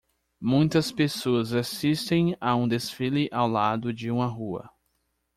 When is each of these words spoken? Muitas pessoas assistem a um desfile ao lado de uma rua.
Muitas 0.41 0.91
pessoas 0.91 1.53
assistem 1.53 2.35
a 2.41 2.55
um 2.55 2.67
desfile 2.67 3.29
ao 3.31 3.47
lado 3.47 3.93
de 3.93 4.09
uma 4.09 4.25
rua. 4.25 4.67